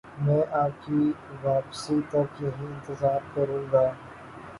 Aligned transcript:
میں 0.17 0.43
آپ 0.53 0.85
کی 0.85 1.11
واپسی 1.43 1.99
تک 2.09 2.41
یہیں 2.41 2.65
انتظار 2.67 3.19
کروں 3.35 3.63
گا 3.71 3.85